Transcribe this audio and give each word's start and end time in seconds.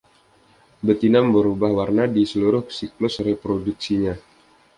Betina 0.85 1.19
berubah 1.33 1.69
warna 1.79 2.03
di 2.15 2.23
seluruh 2.31 2.63
siklus 2.77 3.15
reproduksinya. 3.27 4.15